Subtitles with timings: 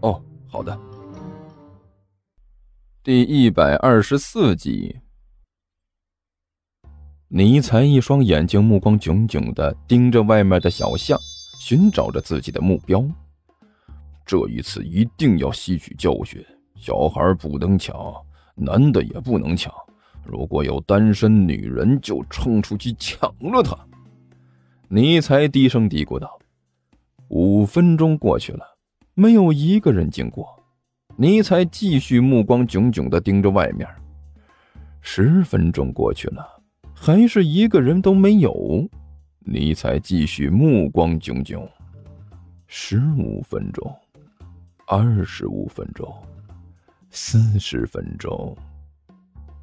[0.00, 0.78] 哦，好的。
[3.02, 5.00] 第一百二十四集，
[7.28, 11.18] 尼才一双眼睛目光炯炯的盯着外面的小巷，
[11.58, 13.04] 寻找着自己的目标。
[14.26, 16.44] 这一次一定要吸取教训，
[16.76, 17.96] 小孩不能抢，
[18.54, 19.72] 男的也不能抢。
[20.22, 23.76] 如果有单身女人，就冲出去抢了她。
[24.88, 26.38] 尼才低声嘀咕道。
[27.28, 28.77] 五分钟过去了，
[29.18, 30.46] 没有一个人经过。
[31.16, 33.84] 尼才继续目光炯炯的盯着外面。
[35.00, 36.46] 十分钟过去了，
[36.94, 38.88] 还是一个人都没有。
[39.40, 41.68] 尼才继续目光炯炯。
[42.68, 43.92] 十五分钟，
[44.86, 46.14] 二十五分钟，
[47.10, 48.56] 四十分钟，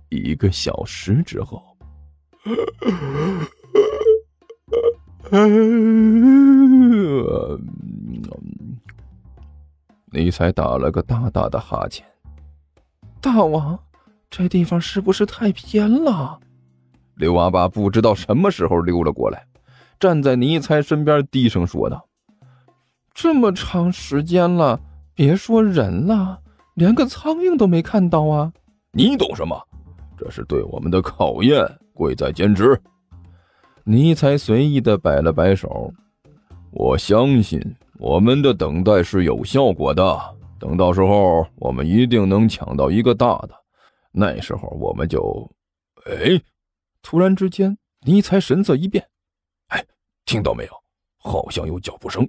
[0.09, 1.63] 一个小时之后。
[10.15, 12.05] 尼才打了个大大的哈欠。
[13.19, 13.77] 大王，
[14.29, 16.39] 这地方是不是太偏了？
[17.15, 19.45] 刘阿爸不知道什么时候溜了过来，
[19.99, 22.07] 站在尼才身边，低声说道
[23.13, 24.79] ：“这么长时间了，
[25.13, 26.39] 别说人了，
[26.75, 28.53] 连个苍蝇都没看到啊！
[28.91, 29.61] 你懂什么？
[30.17, 32.79] 这是对我们的考验，贵在坚持。”
[33.83, 35.93] 尼才随意的摆了摆手
[36.71, 37.61] ：“我相信。”
[37.97, 43.55] 我们的等待是有效果的，等到时候我们一定能抢到一个大的，
[44.11, 45.49] 那时候我们就……
[46.05, 46.41] 哎！
[47.01, 49.07] 突然之间，尼才神色一变，
[49.67, 49.85] 哎，
[50.25, 50.71] 听到没有？
[51.17, 52.27] 好像有脚步声。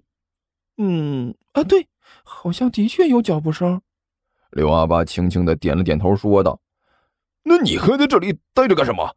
[0.78, 1.88] 嗯，啊，对，
[2.22, 3.80] 好像的确有脚步声。
[4.52, 6.60] 刘阿八轻轻的点了点头，说道
[7.42, 9.16] ：“那你还在这里待着干什么？”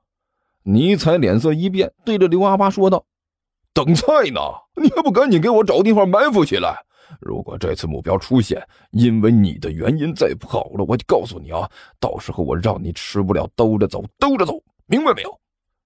[0.63, 3.05] 尼才脸色一变，对着刘阿八说道。
[3.73, 4.41] 等菜呢？
[4.75, 6.75] 你还不赶紧给我找地方埋伏起来！
[7.19, 11.69] 如果这次目标出现，因为你的原因再跑了，我就告诉你啊，
[11.99, 15.31] 到时候我让你吃不了兜着走，兜着走，明白没有？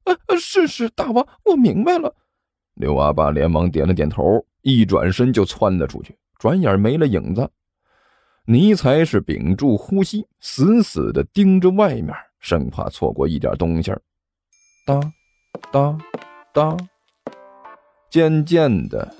[0.03, 2.13] 啊，是是，大王，我明白了。
[2.73, 7.49] 刘阿爸连忙点了点头，一转身就窜了出去，转眼没了影子。
[8.45, 13.93] 尼才是屏住呼吸，死死的盯着外面，生怕错过一点东西。
[14.85, 14.99] 哒，
[15.71, 15.97] 哒，
[16.53, 16.75] 哒。
[18.13, 19.11] 渐渐的，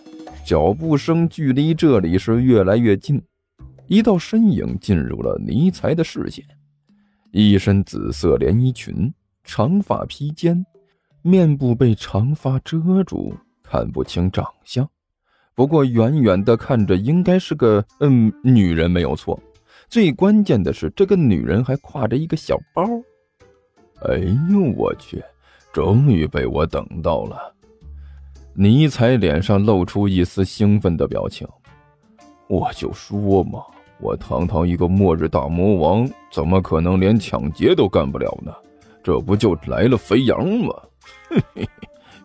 [0.45, 3.19] 脚步声距离这里是越来越近。
[3.87, 6.45] 一道身影进入了尼才的视线，
[7.31, 9.11] 一身紫色连衣裙，
[9.43, 10.63] 长发披肩，
[11.23, 13.33] 面部被长发遮住，
[13.63, 14.87] 看不清长相。
[15.55, 19.41] 不过远远的看着，应该是个嗯女人没有错。
[19.89, 22.83] 最关键的是，这个女人还挎着一个小包。
[24.07, 24.17] 哎
[24.51, 25.19] 呦我去！
[25.73, 27.52] 终于被我等到了。
[28.55, 31.47] 尼采脸上露出一丝兴奋的表情，
[32.47, 33.63] 我就说嘛，
[33.99, 38.53] 我堂堂一个末日大魔王，怎么可能连抢劫都干不了呢？
[39.01, 40.73] 这不就来了肥羊吗？
[41.29, 41.69] 嘿嘿嘿，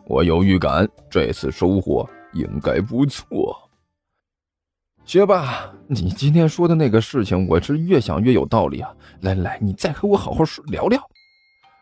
[0.07, 3.57] 我有预感，这次收获应该不错。
[5.07, 8.95] 学霸，你今天说的那个事情，我是越想越有道理啊！
[9.23, 11.01] 来来，你再和我好好说聊聊。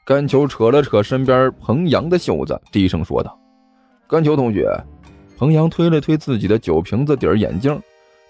[0.05, 3.37] 甘球扯了扯身边彭阳的袖子，低声说道。
[4.09, 4.71] 甘球同学，
[5.37, 7.77] 彭阳推了推自己的酒瓶子底儿眼镜，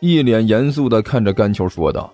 [0.00, 2.10] 一脸严肃地看着甘球说道：“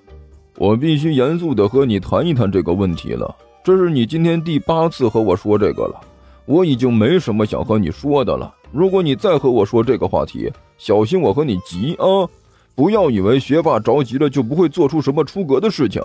[0.58, 3.32] 我必须严肃地和你谈一谈这个问题了。
[3.62, 6.00] 这是你今天第八次和我说这个了，
[6.44, 8.52] 我已经没什么想和你说的了。
[8.72, 12.28] 如果你再和我说这个话题，小心我和你急啊！
[12.74, 16.02] 不要以为学霸着急了就不会做出什么出格的事情。”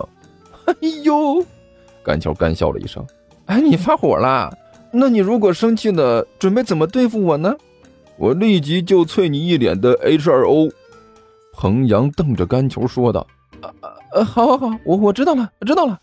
[0.66, 1.44] 哎呦，
[2.04, 3.04] 甘球干笑了一声
[3.46, 4.48] ：“哎，你发火了？”
[4.90, 7.54] 那你如果生气了，准备怎么对付我呢？
[8.16, 10.72] 我立即就啐你一脸的 H2O。
[11.52, 13.26] 彭阳瞪着甘球说道
[13.60, 13.70] ：“啊
[14.12, 16.00] 啊，好，好，好，我我知道了，知道了。”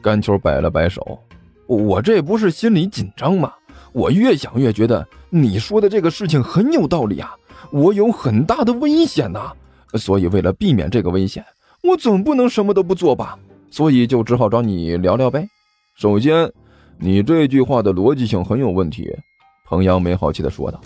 [0.00, 1.18] 甘球摆了摆手
[1.66, 3.52] ：“我这不是心里紧张吗？
[3.92, 7.34] 我越想越觉得你说的这个事情很有道理啊！
[7.72, 9.52] 我有很大的危险呐，
[9.94, 11.44] 所以为了避免这个危险，
[11.82, 13.38] 我总不能什么都不做吧？
[13.70, 15.48] 所以就只好找你聊聊呗。
[15.96, 16.50] 首先。”
[16.98, 19.12] 你这句话的逻辑性很有问题，
[19.66, 20.80] 彭阳没好气的说道。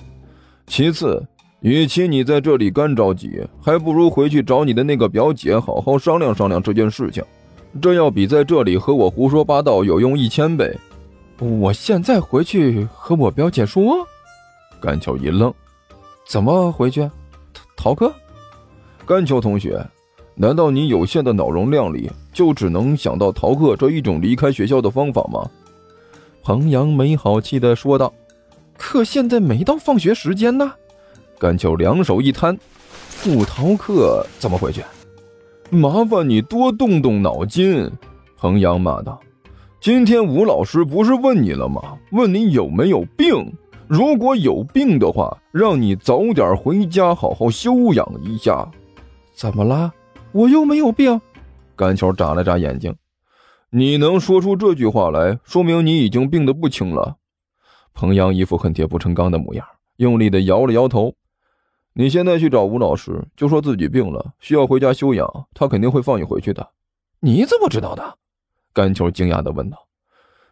[0.66, 1.22] 其次，
[1.60, 7.22] 与其你在这里干着急，还不如回去找你的那个表姐好好商量商量这件事情，
[7.80, 10.76] 这要比在这里和我胡说八道有用一千倍。
[11.38, 13.96] 我现在回去和我表姐说。
[14.80, 15.52] 甘秋一愣，
[16.26, 17.08] 怎么回去？
[17.76, 18.12] 逃课？
[19.06, 19.84] 甘秋同学，
[20.34, 25.48] 难道你有限的脑容量里就只能想到逃课这一种离开学校的方法吗？
[26.48, 28.10] 彭阳没好气地说道。
[28.78, 30.72] 可现在没到放学时间呢。
[31.38, 32.58] 甘秋两手一摊，
[33.22, 34.82] 不逃课怎么回去？
[35.68, 37.90] 麻烦你多动动脑筋。
[38.38, 39.20] 彭阳骂道
[39.78, 41.82] ：“今天吴老师不是问你了吗？
[42.12, 43.52] 问你有没有病？
[43.86, 48.66] 如果有病的话，让你早点回家好好休养一下。
[49.34, 49.92] 怎么了？
[50.32, 51.20] 我又没有病。”
[51.76, 52.94] 甘秋眨了眨眼睛
[53.70, 57.16] ：“你能说出这句话来，说明你已经病得不轻了。”
[57.92, 59.66] 彭阳一副恨铁不成钢的模样，
[59.96, 61.14] 用力的摇了摇头。
[61.92, 66.66] 你现在去找吴老师，就说自己病了，需要回家休养，他肯定会放你回去的。
[67.20, 68.18] 你怎么知道的？
[68.72, 69.76] 甘球惊讶的问道。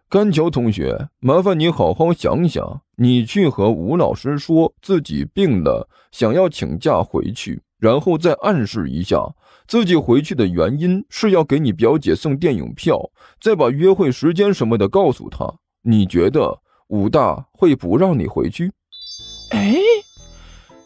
[0.08, 9.18] 甘球同学，麻烦你好好想想，你去和吴老师说自己病了，想要请假回去，然后再暗示一下
[9.66, 13.00] 自己回去的原因是要给你表姐送电影票，
[13.40, 15.52] 再把约会时间什么的告诉她。
[15.82, 16.58] 你觉得
[16.88, 18.70] 武大会不让你回去？
[19.50, 19.76] 哎。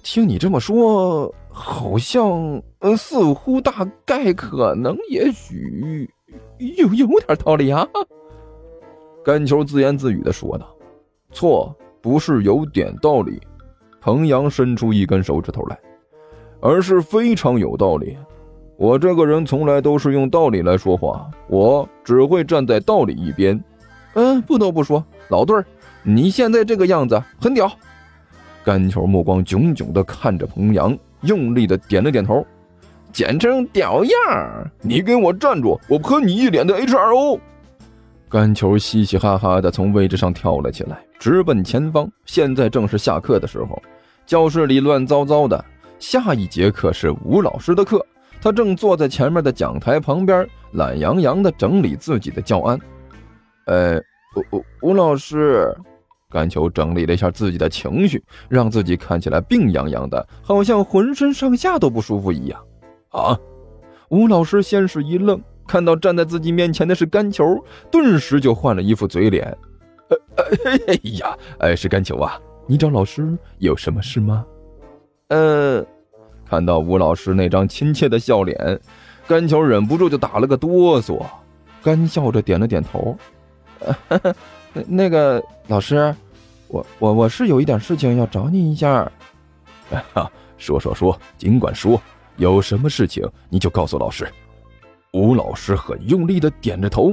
[0.03, 6.09] 听你这么说，好像嗯，似乎大概可能也许
[6.59, 7.87] 有有点道理啊。
[9.23, 10.75] 甘秋自言自语的说道
[11.33, 13.39] ：“错，不是有点道理。”
[14.01, 15.79] 彭阳伸出一根手指头来，
[16.61, 18.17] 而是非常有道理。
[18.81, 23.63] 我这个人从来都是用道理来说话，我只会站在道理一边。
[24.15, 25.67] 嗯，不得不说，老对儿，
[26.03, 27.71] 你现在这个样子很屌。
[28.65, 32.43] 甘球目光炯炯地看着彭阳，用力地点了点头，
[33.13, 34.71] 简称屌样儿。
[34.81, 35.79] 你给我站住！
[35.87, 37.39] 我泼你一脸的 H R O。
[38.31, 42.11] 甘球嘻嘻哈哈地从位置上跳了起来，直奔前方。
[42.25, 43.83] 现在正是下课的时候，
[44.25, 45.63] 教室里乱糟糟的。
[45.99, 48.03] 下一节课是吴老师的课，
[48.41, 52.79] 他正坐在前面的讲台旁边，懒洋洋地整理自己的教案。
[53.67, 53.99] 呃，
[54.53, 55.77] 吴吴吴老师。
[56.31, 62.65] 甘球整理了一下自己的情绪，让自己看起来病怏怏的，好像浑身上下都不舒服一样。
[63.09, 63.37] 啊！
[64.11, 67.45] 吴老师先是一愣，看到站在自己面前的是甘球，
[67.91, 69.45] 顿时就换了一副嘴脸。
[70.09, 70.17] 呃，
[70.87, 72.39] 哎呀，哎，是甘球啊！
[72.69, 74.47] 你找老师有什么事吗？
[75.31, 75.85] 呃，
[76.51, 78.81] 看到吴老师那张亲切的笑脸，
[79.29, 81.25] 甘球忍不住就打了个哆嗦，
[81.81, 83.17] 干笑着点了点头。
[84.89, 86.13] 那个老师，
[86.67, 89.09] 我我我是有一点事情要找你一下。
[90.13, 92.03] 哈，说说说，尽管说，
[92.37, 94.29] 有什么事情你就告诉老师。
[95.13, 97.13] 吴老师很用力的点着头，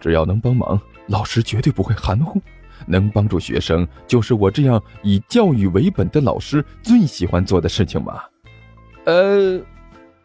[0.00, 2.40] 只要能帮忙，老师绝对不会含糊。
[2.86, 8.22] 能帮助学生，就是我这样以教育为本的老师最喜欢做的事情嘛。
[9.04, 9.60] 呃，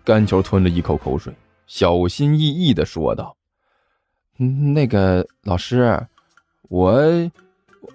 [0.03, 1.33] 甘球吞了一口口水，
[1.65, 3.35] 小心翼翼的说道
[4.73, 6.07] ：“那个老师。”
[6.69, 7.01] 我，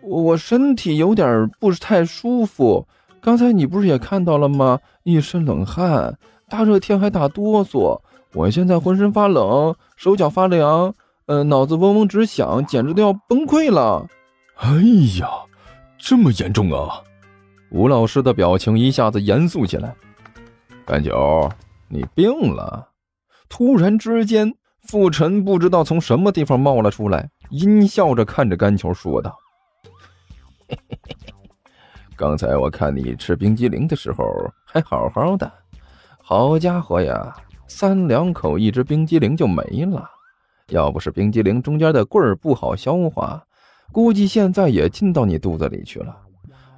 [0.01, 2.87] 我身体有点不是太舒服。
[3.21, 4.81] 刚才你不是也看到了吗？
[5.03, 6.19] 一身冷汗，
[6.49, 8.01] 大热天还打哆嗦。
[8.33, 10.95] 我现在浑身发冷，手脚发凉，
[11.27, 14.09] 呃，脑子嗡嗡直响，简直都要崩溃了。
[14.57, 14.71] 哎
[15.21, 15.29] 呀，
[15.99, 17.03] 这么严重啊！
[17.71, 19.95] 吴老师的表情一下子严肃起来。
[20.85, 21.49] 甘九，
[21.89, 22.89] 你病了？
[23.49, 27.31] 突然之间，傅晨不知道从什么地方冒了出来。
[27.51, 29.37] 阴笑着看着甘球说道
[32.17, 34.25] ：“刚才我看你吃冰激凌的时候
[34.67, 35.51] 还好好的，
[36.21, 37.33] 好家伙呀，
[37.69, 40.09] 三两口一只冰激凌就没了。
[40.69, 43.45] 要不是冰激凌中间的棍儿不好消化，
[43.93, 46.17] 估计现在也进到你肚子里去了。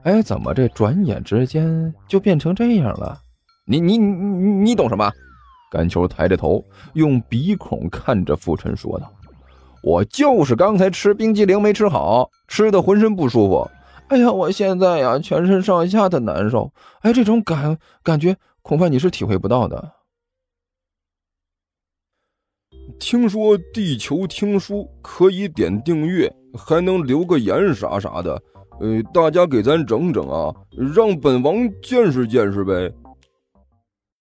[0.02, 3.22] 哎，怎么这转眼之间就变成这样了？
[3.64, 5.10] 你你你你懂什么？”
[5.70, 9.12] 甘球抬着头，用鼻孔看着傅晨说道。
[9.82, 13.68] 我就是刚才吃冰激凌没吃好，吃的浑身不舒服。
[14.08, 16.72] 哎呀，我现在呀，全身上下的难受。
[17.00, 19.92] 哎，这种感感觉，恐怕你是体会不到的。
[23.00, 28.40] 听说地球听书可以点订阅，还能留个言啥啥的。
[28.80, 30.54] 呃，大家给咱整整啊，
[30.94, 32.92] 让本王见识见识呗。